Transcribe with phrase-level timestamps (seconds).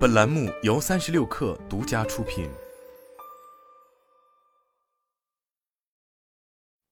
[0.00, 2.48] 本栏目由三十六氪独家出品。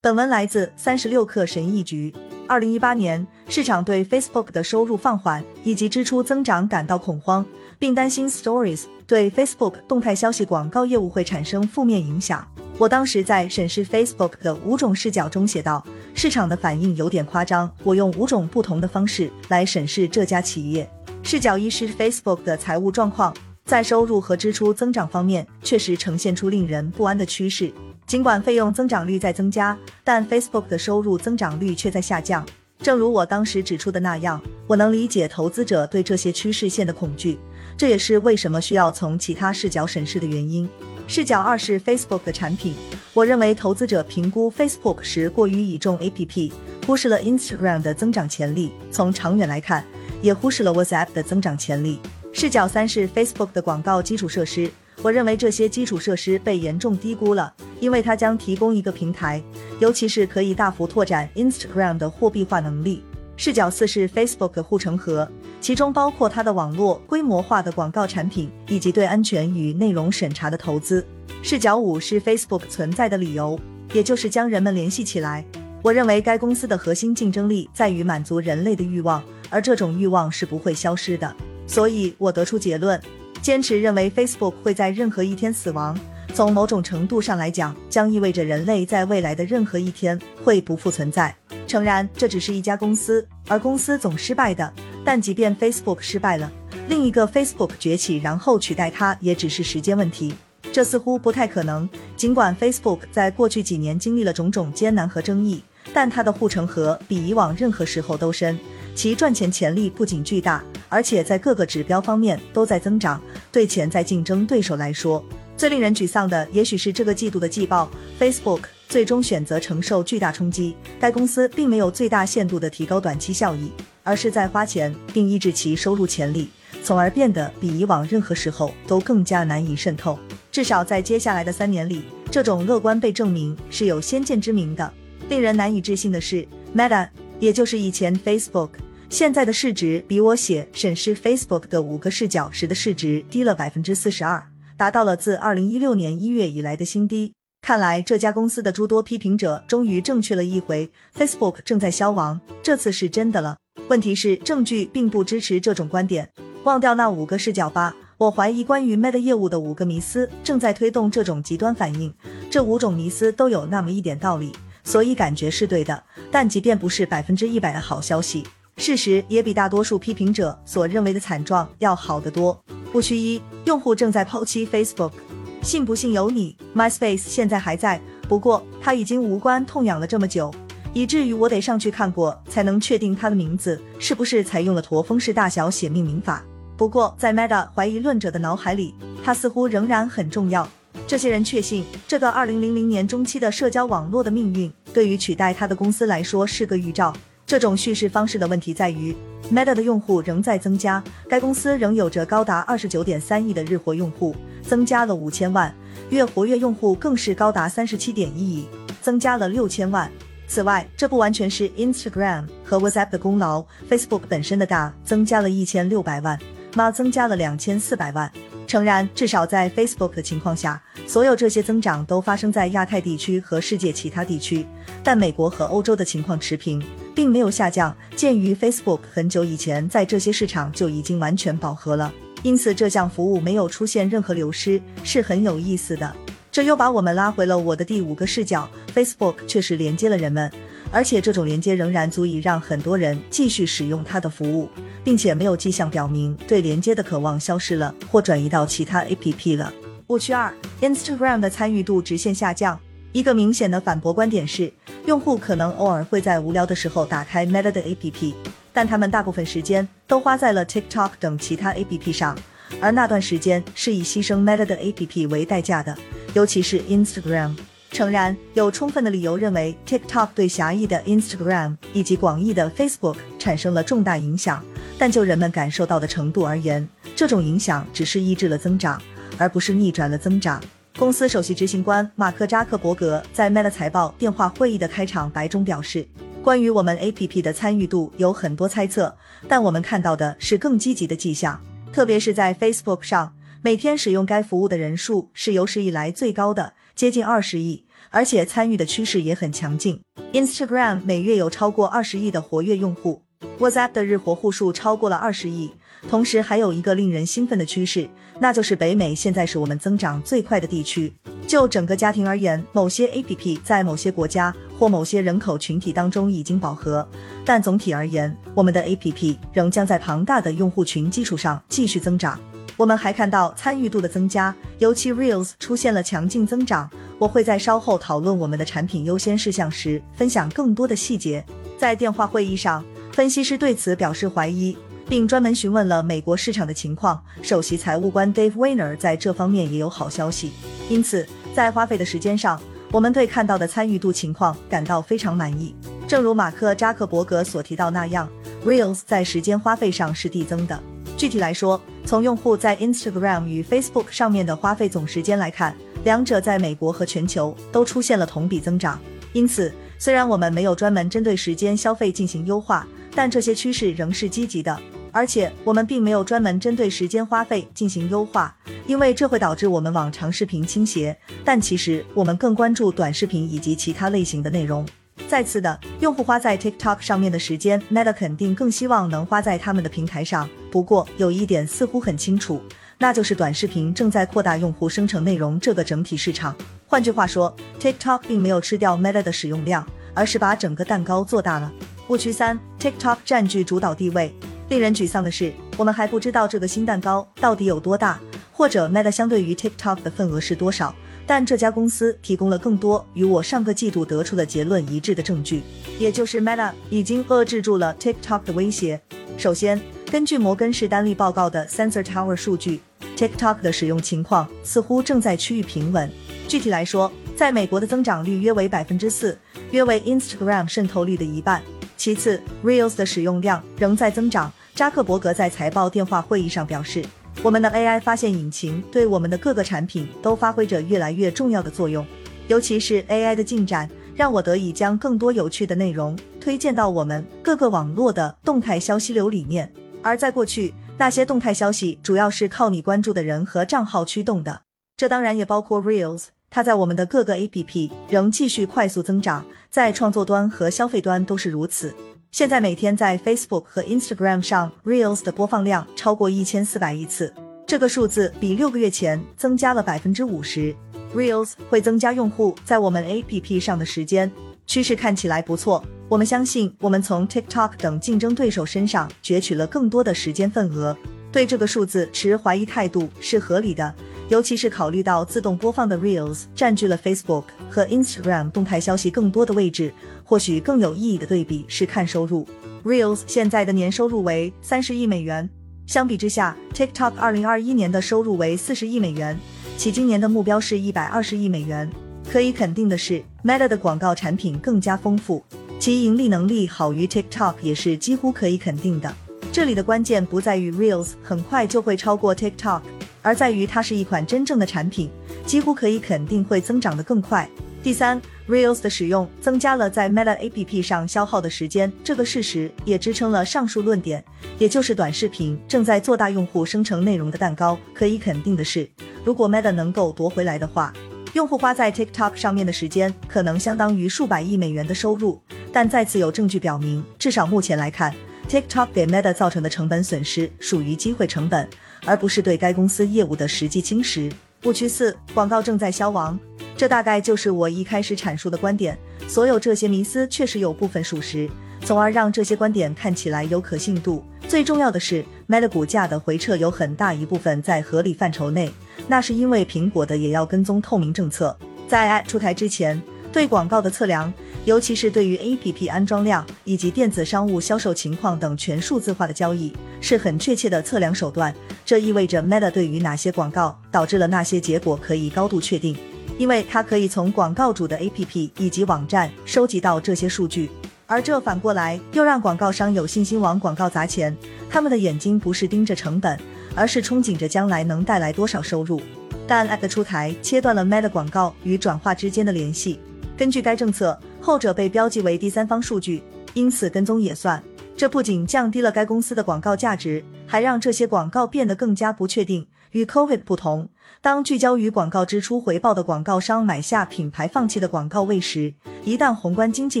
[0.02, 2.12] 本文来自三十六氪神译局。
[2.48, 7.46] 二零一八年，市场对 Facebook 的收入放缓以及支出增长感到恐慌，
[7.78, 12.44] 并担心 Stories 对 Facebook 动态消息广告业务会产生负面影响。
[12.76, 20.90] 我当时在审视 Facebook 的五种视角中写道：“市场的反应有点夸张。”我用五种不同的方式来审视这家企业。
[21.28, 23.34] 视角一是 Facebook 的财务状况，
[23.64, 27.72] 在收入和支出增长方面确实呈现出令人不安的趋势。
[28.06, 32.46] 尽管费用增长率在增加，但 Facebook 的收入增长率却在下降。
[32.78, 37.36] 正如我当时指出的那样，我能理解投资者对这些趋势线的恐惧，
[37.76, 40.68] 这也是为什么需要从其他视角审视的原因。
[41.08, 42.72] 视角二是 Facebook 的产品，
[43.12, 46.52] 我认为投资者评估 Facebook 时过于倚重 APP，
[46.86, 48.70] 忽视了 Instagram 的增长潜力。
[48.92, 49.84] 从长远来看，
[50.22, 52.00] 也忽视了 WhatsApp 的增长潜力。
[52.32, 54.70] 视角三是 Facebook 的广告基础设施，
[55.02, 57.52] 我认为这些基础设施被严重低估了。
[57.78, 59.42] 因为它将提供一个平台，
[59.80, 63.04] 尤其是可以大幅拓展 Instagram 的货币化能力。
[63.36, 71.06] 视角四是 Facebook 的护城河，其中包括它的网络规模化的广告产品以及对安全与内容审查的投资。
[71.42, 73.60] 视角五是 Facebook 存在的理由，
[73.92, 75.44] 也就是将人们联系起来。
[75.82, 81.34] 我认为该公司的核心竞争力在于满足人类的欲望，而这种欲望是不会消失的。
[81.66, 83.00] 所以我得出结论，
[83.40, 85.98] 坚持认为 Facebook 会在任何一天死亡。
[86.34, 91.34] 从某种程度上来讲，将意味着人类在未来的任何一天会不复存在。
[91.66, 94.72] 诚然，这只是一家公司，而公司总失败的。
[95.04, 96.50] 但即便 Facebook 失败了，
[96.88, 100.34] 另一个 Facebook 崛起，然后取代它，也只是时间问题。
[100.72, 101.88] 这似乎不太可能。
[102.16, 105.62] 尽管 Facebook 在过去几年经历了种种艰难和争议，
[105.94, 108.58] 但它的护城河比以往任何时候都深，
[108.94, 113.20] 其赚钱潜力不仅巨大，而且在各个指标方面都在增长。
[113.52, 115.24] 对潜在竞争对手来说，
[115.56, 120.76] 最令人沮丧的，也许是这个季度的季报，Facebook 最终选择承受巨大冲击。
[121.00, 123.70] 该公司并没有最大限度的提高短期效益，
[124.02, 126.50] 而是在花钱并抑制其收入潜力，
[126.82, 130.18] 从而变得比以往任何时候都更加难以渗透。
[130.56, 132.00] 至少在接下来的三年里，
[132.30, 134.90] 这种乐观被证明是有先见之明的。
[135.28, 137.06] 令人难以置信的是，Meta，
[137.38, 138.70] 也就是以前 Facebook，
[139.10, 144.42] 现在的市值比我写审视 Facebook 的五个视角时的市值低了百分之四十二。
[144.78, 147.34] 达到了自二零一六年一月以来的新低。
[147.60, 153.58] 看来这家公司的诸多批评者终于正确了一回，Facebook 正在消亡，这次是真的了。
[153.88, 156.26] 问题是证据并不支持这种观点。
[156.64, 162.10] 忘掉那五个视角吧，我怀疑关于 Meta 业务的五个迷思正在推动这种极端反应。
[162.50, 164.52] 这五种迷思都有那么一点道理，
[164.84, 166.02] 所以感觉是对的。
[166.30, 168.42] 但即便不是百分之一百的好消息，
[168.78, 172.58] 事实也比大多数批评者所认为的惨状要好得多。
[172.90, 175.12] 不区一，用户正在抛弃 Facebook，
[175.60, 176.56] 信不信由你。
[176.74, 180.50] MySpace 现在还在，不过它已经无关痛痒了这么久，
[180.94, 186.42] 以至于我得上去看过，才能确定它的名字是不是采用了驼峰式大小写命名法。
[186.76, 188.94] 不过在 Meta 怀疑论者的脑海里，
[189.24, 190.68] 它似乎仍然很重要。
[191.06, 197.14] 这些人确信，这个2000年中期的社交网络的命运，对于取代它的公司来说是个预兆。
[197.46, 199.14] 这种叙事方式的问题在于
[199.52, 205.70] ，Meta 的用户仍在增加，该公司仍有着高达二十九点三亿的日活用户，增加了五千万；
[206.10, 208.68] 月活跃用户更是高达三十七点一亿，
[209.00, 210.10] 增加了六千万。
[210.48, 216.38] 此外，这不完全是 Instagram 和 WhatsApp 的功劳，Facebook 本身的大增加了一千六百万
[216.76, 218.30] ，Ma 增加了两千四百万。
[218.66, 224.66] 诚然，至少在 Facebook 的情况下，所有这些增长都发生在亚太地区和世界其他地区，
[225.02, 226.84] 但美国和欧洲的情况持平。
[227.16, 227.96] 并没有下降。
[228.14, 236.14] 鉴于 Facebook 很久以前在这些市场就已经完全饱和了，因此这项服务没有出现任何流失，是很有意思的。
[236.52, 240.50] 这又把我们拉回了我的第五个视角：Facebook 确实连接了人们，
[240.90, 244.68] 而且这种连接仍然足以让很多人继续使用它的服务，
[245.04, 249.72] 并且没有迹象表明对连接的渴望消失了或转移到其他 APP 了。
[250.08, 252.78] 误区二：Instagram 的参与度直线下降。
[253.12, 254.72] 一个明显的反驳观点是。
[255.06, 258.34] 用户可能偶尔会在无聊的时候打开 Meta 的 APP，
[258.72, 262.36] 但他们大部分时间都花在了 TikTok 等其他 APP 上，
[262.80, 265.96] 而那段时间是以牺牲 Meta 的 APP 为代价的，
[266.34, 267.56] 尤其是 Instagram。
[267.96, 274.62] 诚然，有充分的理由认为 TikTok 对狭义的 Instagram 以及广义的 Facebook 产生了重大影响，
[274.98, 279.00] 但就人们感受到的程度而言，这种影响只是抑制了增长，
[279.38, 280.62] 而不是逆转了增长。
[280.98, 286.06] 公司首席执行官马克扎克伯格在 Meta 财报电话会议的开场白中表示
[286.44, 289.16] ：“关于我们 APP 的参与度有很多猜测，
[289.48, 291.58] 但我们看到的是更积极的迹象。
[291.94, 293.32] 特别是在 Facebook 上，
[293.62, 300.00] 每天使用该服务的人数是有史以来最高的，接近二十亿，而且参与的趋势也很强劲。
[300.32, 303.22] Instagram 每月有超过二十亿的活跃用户
[303.58, 305.70] ，WhatsApp 的日活户数超过了二十亿。
[306.08, 308.08] 同时，还有一个令人兴奋的趋势，
[308.38, 311.12] 那就是北美现在是我们增长最快的地区。
[311.48, 317.08] 就整个家庭而言，某些 APP 在某些国家或某些人口群体当中已经饱和，
[317.44, 322.38] 但总体而言，我们的 APP 仍将在庞大的用户群基础上继续增长。
[322.76, 326.90] 我们还看到参与度的增加，尤其 Reels 出现了强劲增长。
[327.18, 331.42] 我会在稍后讨论我们的产品优先事项时分享更多的细节。
[331.78, 334.76] 在电话会议上，分析师对此表示怀疑，
[335.08, 337.22] 并专门询问了美国市场的情况。
[337.40, 340.52] 首席财务官 Dave Weiner 在这方面也有好消息。
[340.90, 342.60] 因此，在花费的时间上，
[342.92, 345.74] 我们对看到的参与度情况感到非常满意。
[346.06, 348.28] 正如马克扎克伯格所提到那样
[348.66, 350.78] ，Reels 在时间花费上是递增的。
[351.16, 355.74] 具体来说，从用户在 Instagram 与 Facebook 上面的花费总时间来看，
[356.04, 359.00] 两者在美国和全球都出现了同比增长。
[359.32, 364.78] 因此，虽然我们没有专门针对时间消费进行优化，但这些趋势仍是积极的。
[365.10, 368.54] 而且，我们并没有专门针对时间花费进行优化，
[368.86, 371.16] 因为这会导致我们往长视频倾斜。
[371.42, 374.86] 但其实，我们更关注短视频以及其他类型的内容。
[375.28, 380.48] 再次的，用户花在 TikTok 上面的时间，Meta 肯定更希望能花在他们的平台上。
[380.70, 382.62] 不过，有一点似乎很清楚，
[382.98, 386.54] 那就是短视频正在扩大用户生成内容这个整体市场。
[386.86, 389.84] 换句话说，TikTok 并没有吃掉 Meta 的使用量，
[390.14, 391.72] 而是把整个蛋糕做大了。
[392.08, 394.32] 误区三：TikTok 占据主导地位。
[394.68, 398.20] 令人沮丧的是，我们还不知道这个新蛋糕到底有多大，
[398.52, 400.94] 或者 Meta 相对于 TikTok 的份额是多少。
[401.26, 405.62] 但这家公司提供了更多与我上个季度得出的结论一致的证据，
[405.98, 409.00] 也就是 Meta 已经遏制住了 TikTok 的威胁。
[409.36, 409.80] 首先，
[410.10, 412.80] 根据摩根士丹利报告的 Sensor Tower 数据
[413.16, 416.10] ，TikTok 的使用情况似乎正在趋于平稳。
[416.46, 419.36] 具体来说，在美国的增长率约为百分之四，
[419.72, 421.60] 约为 Instagram 渗透率的一半。
[421.96, 424.52] 其次，Reels 的使用量仍在增长。
[424.74, 427.02] 扎克伯格在财报电话会议上表示。
[427.42, 432.04] 我们的 AI 发现引擎对我们的各个产品都发挥着越来越重要的作用，
[432.48, 439.72] 尤其是 AI 的进展，让我得以将更多有趣的内容推荐到我们各个网络的动态消息流里面。
[440.02, 444.62] 而在过去，那些动态消息主要是靠你关注的人和账号驱动的，
[444.96, 451.94] 这当然也包括 Reels，它在我们的各个 APP 仍继续快速增长，在创作端和消费端都是如此。
[452.36, 457.32] 现在每天在 Facebook 和 Instagram 上，Reels 的播放量超过一千四百亿次，
[457.66, 460.76] 这个数字比六个月前增加了百分之五十。
[461.14, 464.30] Reels 会增加用户在我们 APP 上的时间，
[464.66, 465.82] 趋势看起来不错。
[466.10, 470.94] 我们相信我们从 TikTok 等竞争对手身上攫取了更多的时间份额。
[471.36, 473.94] 对这个数字持怀疑态度是合理的，
[474.30, 479.92] 尤其是考虑到自动播放的 Reels 占据了 Facebook 和 Instagram 动态消息更多的位置。
[480.24, 482.48] 或许更有意义的对比是看收入
[482.86, 485.46] ，Reels 现在的年收入为三十亿美元，
[485.86, 489.38] 相比之下，TikTok 二零二一年的收入为四十亿美元，
[489.76, 491.86] 其今年的目标是一百二十亿美元。
[492.32, 495.44] 可以肯定的是，Meta 的广告产品更加丰富，
[495.78, 499.14] 其盈利能力好于 TikTok 也是几乎可以肯定的。
[499.56, 502.82] 这里的关键不在于 Reels 很快就会超过 TikTok，
[503.22, 505.10] 而在于它是一款真正的产品，
[505.46, 507.48] 几乎可以肯定会增长得更快。
[507.82, 508.20] 第三。
[508.46, 514.22] Reels 的使用增加了在 Meta APP 上消耗的时间，这个事实也支撑了上述论点，
[514.58, 517.78] 也就是短视频正在做大用户生成内容的蛋糕。
[517.94, 518.86] 可以肯定的是，
[519.24, 520.92] 如果 Meta 能够夺回来的话，
[521.32, 525.40] 用户花在 TikTok 上面的时间可能相当于数百亿美元的收入。
[525.72, 528.14] 但再次有证据表明，至少目前来看
[528.48, 531.68] ，TikTok 给 Meta 造成的成本损失属于机会成本，
[532.04, 534.32] 而不是对该公司业务的实际侵蚀。
[534.64, 536.38] 误区四：广告正在消亡。
[536.76, 538.98] 这大概就是我一开始阐述的观点。
[539.28, 541.48] 所有这些迷思确实有部分属实，
[541.82, 544.24] 从而让这些观点看起来有可信度。
[544.48, 548.70] 最重要的是，Meta 股价的回撤有很大一部分在合理范畴内，
[549.08, 551.56] 那是因为苹果的也要跟踪透明政策。
[551.88, 553.00] 在 App 出台之前，
[553.32, 554.32] 对广告的测量，
[554.66, 561.54] 尤其是对于 APP 安装量以及电子商务销售情况等全数字化的交易，是很确切的测量手段。
[561.84, 565.96] 这意味着 Meta 对于哪些广告导致了那些结果可以高度确定。
[566.36, 570.68] 因为它可以从广告主的 APP 以及网站收集到这些数据，
[571.06, 574.36] 而这反过来又让广告商有信心往广告砸钱。
[574.68, 576.36] 他们的眼睛不是盯着成本，
[576.74, 579.00] 而是憧憬着将来能带来多少收入。
[579.46, 582.98] 但 App 出台切断了 Meta 广告与转化之间的联系。
[583.38, 586.22] 根据该政策，后者被标记为第三方数据，
[586.54, 587.60] 因此跟踪也算。
[587.96, 592.64] 这不仅降低了该公司的广告价值，还让这些广告变得更加不确定。
[592.92, 593.88] 与 Covid 不同，
[594.20, 598.72] 当聚焦于广告支出回报的广告商买下品牌放弃的广告位时，
[599.04, 600.00] 一旦宏观经济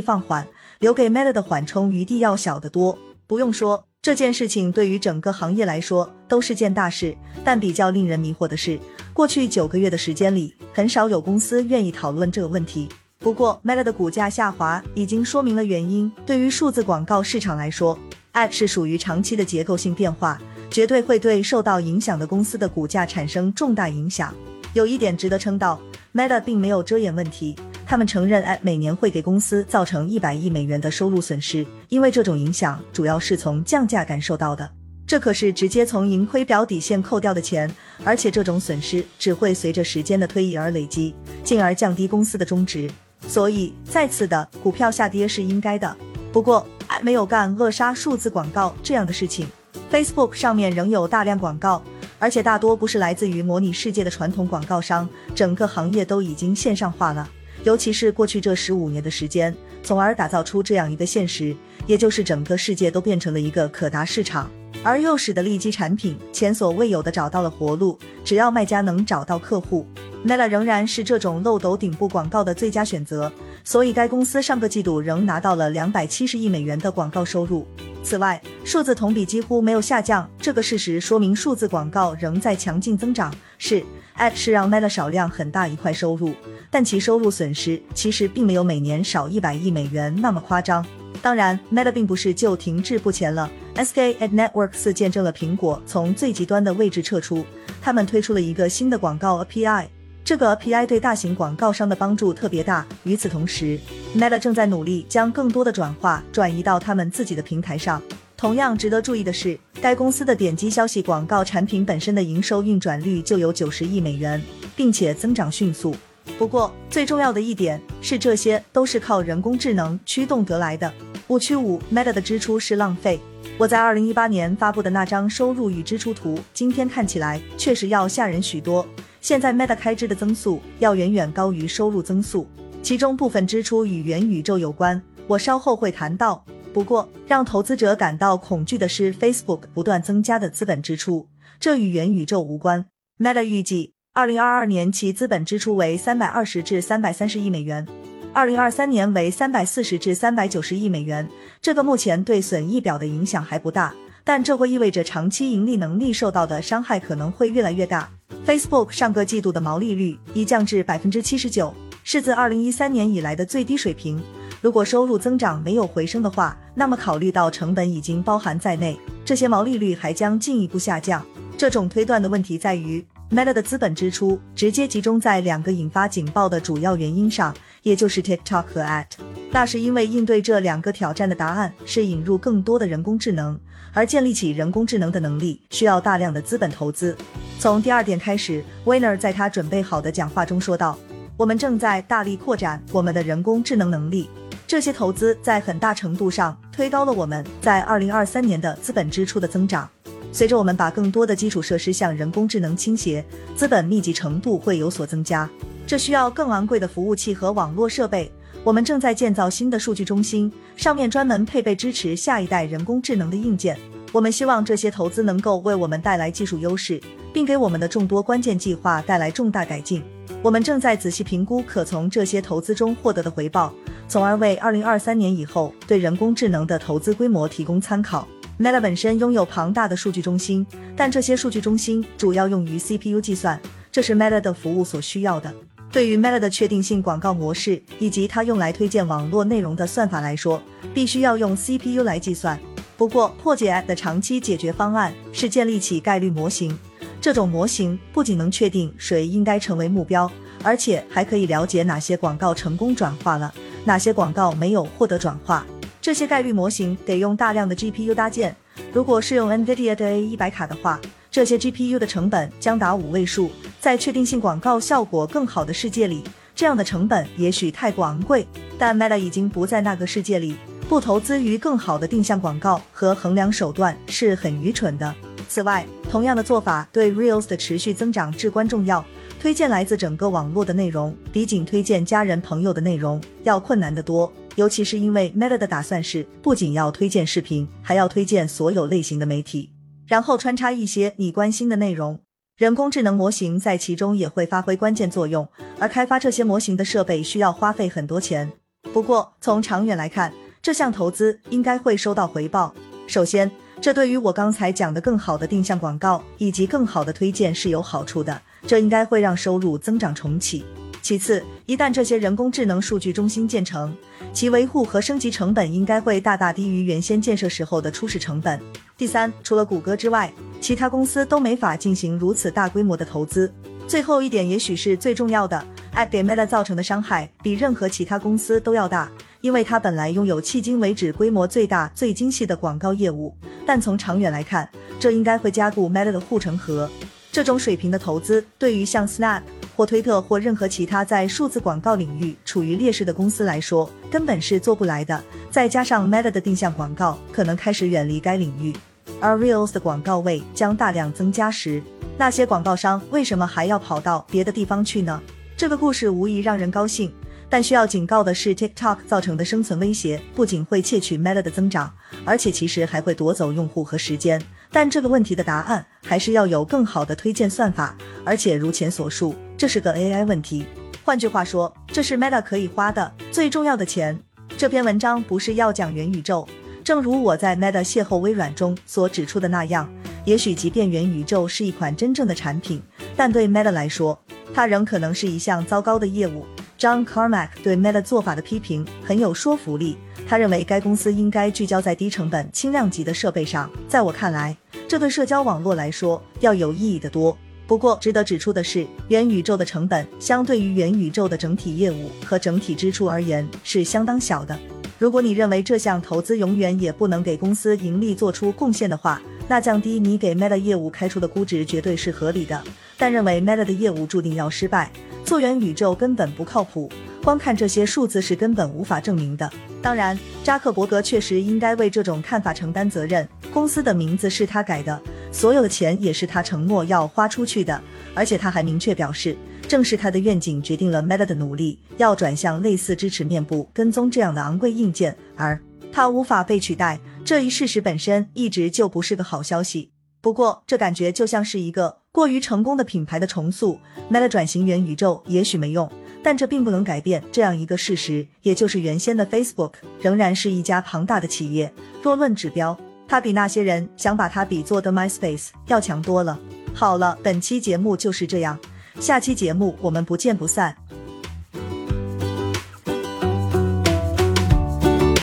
[0.00, 0.46] 放缓，
[0.78, 2.96] 留给 Meta 的缓冲余地要小得多。
[3.26, 7.16] 不用说，这件事情对于整个行业来说都是件大事。
[7.42, 8.78] 但比较令人迷惑的是，
[9.12, 12.88] 过去九个月的时间里，很少有公司愿意讨论这个问题。
[13.26, 16.08] 不过，Meta 的股价下滑已经说明了原因。
[16.24, 17.98] 对于数字广告市场来说
[18.34, 20.40] ，App 是属于长期的结构性变化。
[20.70, 24.32] 绝对会对受到影响的公司的股价产生重大影响。
[24.74, 25.80] 有一点值得称道
[26.14, 34.70] ，Meta 并没有遮掩问题，他们承认 App 每年会给公司造成一百亿美元的收入损失，因为这种影响主要是从降价感受到的。
[35.04, 37.68] 这可是直接从盈亏表底线扣掉的钱，
[38.04, 42.88] 而且这种损失只会随着时间的推移而累积，进而降低公司的中值。
[43.26, 45.96] 所以再次的股票下跌是应该的。
[46.32, 49.48] 不过，App 没有干扼杀数字广告这样的事情。
[49.90, 51.82] Facebook 上面仍有大量广告，
[52.18, 55.08] 而且大多不是来自于模拟世界的传统广告商。
[55.34, 57.28] 整个行业都已经线上化了，
[57.64, 61.56] 尤其是过去这十五年的时间，从而打造出这样一个现实，
[61.86, 64.50] 也就是整个世界都变成了一个可达市场，
[64.86, 67.98] 而又使得利基产品前所未有的找到了活路。
[68.24, 69.84] 只要卖家能找到客户
[70.24, 73.30] ，Meta 仍然是这种漏斗顶部广告的最佳选择。
[73.64, 77.66] 所以该公司上个季度仍拿到了两百七十亿美元的广告收入。
[78.04, 83.34] 此外，数字同比几乎没有下降，这个事实说明数字广告仍在强劲增长。
[83.58, 83.82] 是
[84.16, 86.32] ，App 是让 Meta 少量很大一块收入，
[86.70, 90.86] 但其收入损失其实并没有每年少一百亿美元那么夸张。
[91.22, 93.50] 当然，Meta 并不是就停滞不前了。
[93.74, 97.44] SK Ad Networks 见证了苹果从最极端的位置撤出，
[97.80, 99.86] 他们推出了一个新的广告 API。
[100.24, 102.84] 这个 API 对大型广告商的帮助特别大。
[103.04, 103.78] 与此同时
[104.16, 108.02] ，Meta 正在努力将更多的转化转移到他们自己的平台上。
[108.36, 114.42] 同样值得注意的是，该公司的点击消息广告产品本身的营收运转率就有九十亿美元，
[114.74, 115.94] 并且增长迅速。
[116.38, 120.92] 不过，最重要的一点是，这些都是靠人工智能驱动得来的。
[121.28, 123.18] 误区五：Meta 的支出是浪费。
[123.58, 128.86] 我在二零一八年发布的那张收入与支出图，今天看起来确实要吓人许多。
[129.20, 132.46] 现在 Meta 开支的增速要远远高于收入增速，
[132.82, 136.44] 其中部分支出与元宇宙有关，我稍后会谈到。
[136.72, 141.26] 不过，让投资者感到恐惧的是 Facebook 不断增加的资本支出，
[141.58, 142.86] 这与元宇宙无关。
[143.18, 147.86] Meta 预计，二零二二年其资本支出为三百二十至三百三十亿美元，
[148.32, 151.28] 二零二三年为三百四十至三百九十亿美元。
[151.60, 153.94] 这个目前对损益表的影响还不大，
[154.24, 158.08] 但这会意味着长期盈利能力受到的伤害可能会越来越大。
[158.46, 164.18] Facebook 上个季度的毛利率已降至百分之七十九，是自二零一三年以来的最低水平。
[164.62, 171.22] 如果收入增长没有回升的话，那么考虑到成本已经包含在内，这些毛利率还将进一步下降。
[171.58, 179.06] 这种推断的问题在于，Meta 的资本支出直接集中在两个引发警报的主要原因上，也就是 TikTok 和 At。
[179.50, 183.58] 那是因为应对这两个挑战的答案是引入更多的人工智能。
[183.92, 187.16] 而建立起人工智能的能力需要大量的资本投资。
[187.58, 190.98] 从第二点开始，Winner 在他准备好的讲话中说道
[191.38, 194.28] ：“我们正在大力扩展我们的人工智能能力，
[194.66, 199.88] 这些投资在很大程度上推高了我们在2023年的资本支出的增长。
[200.36, 203.24] 随着我们把更多的基础设施向人工智能倾斜，
[203.54, 205.48] 资本密集程度会有所增加。
[205.86, 208.30] 这需要更昂贵的服务器和网络设备。”
[208.62, 213.78] 我们正在建造新的数据中心，上面专门配备支持下一代人工智能的硬件。
[214.12, 217.00] 我们希望这些投资能够为我们带来技术优势，
[217.32, 220.02] 并给我们的众多关键计划带来重大改进。
[220.42, 223.72] 我们正在仔细评估可从这些投资中获得的回报，
[224.06, 228.28] 从而为二零二三年以后对人工智能的投资规模提供参考。
[228.58, 233.60] Meta 本身拥有庞大的数据中心，但这些数据中心主要用于 CPU 计算，
[233.92, 235.52] 这是 Meta 的服务所需要的。
[235.92, 240.62] 对于 Meta 的确定性广告模式以及它用来推荐网络内容的算法来说，
[240.94, 242.58] 必须要用 CPU 来计算。
[242.96, 246.78] 不过，破解 Ad 的长期解决方案是建立起概率模型。
[247.20, 250.30] 这种模型不仅能确定谁应该成为目标，
[250.62, 253.52] 而且还可以了解哪些广告成功转化了，
[253.84, 255.66] 哪些广告没有获得转化。
[256.06, 258.54] 这些概率模型得用大量的 GPU 搭建。
[258.92, 261.00] 如果是用 NVIDIA 的 A100 卡的话，
[261.32, 263.50] 这些 GPU 的成本将达五位数。
[263.80, 266.22] 在确定性广告效果更好的世界里，
[266.54, 268.46] 这样的成本也许太过昂贵。
[268.78, 270.54] 但 Meta 已经不在那个世界里，
[270.88, 275.12] 不投资于更好的定向广告和衡量手段是很愚蠢的。
[275.48, 279.04] 此外，同样的做法对 Reels 的持续增长至关重要。
[279.40, 284.32] 推荐来自整个网络的内容，比仅推荐家人朋友的内容要困难得多。
[284.56, 289.70] 尤其是因为 Meta 的打算是不仅要推荐视频，还要推荐所有类型的媒体。
[290.06, 292.20] 然后穿插一些你关心的内容。
[292.56, 295.46] 人工智能模型在其中也会发挥关键作用，
[295.78, 298.50] 而开发这些模型的设备需要花费很多钱。
[298.94, 300.32] 不过从长远来看，
[300.62, 302.74] 这项投资应该会收到回报。
[303.06, 310.64] 首先，这对于我刚才讲的更好的定向广告以及更好的推荐是有好处的，这应该会让收入增长重启。
[311.06, 313.96] 其次，一旦这些人工智能数据中心建成，
[314.32, 318.60] 其维护和升级成本应该会大大低于原先建设时候的初始成本。
[318.98, 323.54] 第三，除了谷歌之外，其他公司都没法进行如此大规模的投资。
[323.86, 329.08] 最后一点，也许是最重要的，App 给 Meta 造成的伤害比任何其他公司都要大，
[329.42, 333.32] 因为它本来拥有迄今为止规模最大、最精细的广告业务。
[333.64, 336.90] 但从长远来看，这应该会加固 Meta 的护城河。
[337.30, 339.42] 这种水平的投资，对于像 Snap
[339.76, 345.22] 或推特或任何其他在数字广告领域处于劣势的公司来说，根本是做不来的。
[345.50, 348.74] 再加上 Meta 的定向广告可能开始远离该领域。
[349.20, 351.82] 而 Reels 的广告位将大量增加时，
[352.16, 355.20] 那些广告商为什么还要跑到别的地方去呢？
[355.56, 357.12] 这个故事无疑让人高兴，
[357.48, 361.92] 但需要警告的是，TikTok 造成的生存威胁不仅会窃取 Meta 的增长，
[362.24, 364.42] 而且其实还会夺走用户和时间。
[364.70, 370.66] 但这个问题的答案还是要有更好的推荐算法，而且如前所述，这是个 AI 问题。
[371.02, 374.18] 换句话说，这是 Meta 可以花的最重要的钱。
[374.58, 376.46] 这篇文章不是要讲元宇宙。
[376.84, 379.88] 正如我在 Meta 邂逅微软中所指出的那样，
[380.24, 382.82] 也许即便元宇宙是一款真正的产品，
[383.16, 384.18] 但对 Meta 来说，
[384.54, 386.44] 它仍可能是一项糟糕的业务。
[386.78, 389.96] John Carmack 对 Meta 做法的批评很有说服力，
[390.28, 393.70] 他认为该公司应该聚焦在低成本、轻量级的设备上。
[393.88, 397.36] 在我看来，这对社交网络来说要有意义的多。
[397.66, 404.56] 不过，值得指出的是，元宇宙的成本相对于元宇宙的整体业务和整体支出而言是相当小的。
[405.00, 412.62] 如果你认为这项投资永远也不能给公司盈利做出贡献的话，那降低你给 Meta 业务开出的估值绝对是合理的。
[412.96, 414.90] 但认为 Meta 的业务注定要失败，
[415.24, 416.88] 做元宇宙根本不靠谱，
[417.26, 419.50] 光看这些数字是根本无法证明的。
[419.82, 423.28] 当然，扎克伯格确实应该为这种看法承担责任。
[423.52, 427.82] 公司的名字是他改的，所有的钱也是他承诺要花出去的，
[428.14, 429.36] 而且他还明确表示。
[429.66, 435.60] 正是他的愿景决定了 Meta 的努力要转向类似支持面部跟踪这样的昂贵硬件，而
[435.90, 439.90] 它无法被取代这一事实本身一直就不是个好消息。
[440.20, 443.80] 不过，这感觉就像是一个过于成功的品牌的重塑。
[444.08, 445.90] Meta 转型元宇宙也许没用，
[446.26, 451.72] 但这并不能改变这样一个事实，也就是原先的 Facebook 仍然是一家庞大的企业。
[452.02, 456.36] 若论指标，它比那些人想把它比作的 MySpace 要强多了。
[456.74, 458.58] 好了，本期节目就是这样。
[458.98, 460.76] 下期节目我们不见不散。